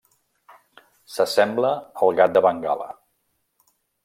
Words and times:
S'assembla 1.15 1.71
al 2.07 2.19
gat 2.21 2.35
de 2.39 2.43
Bengala. 2.47 2.89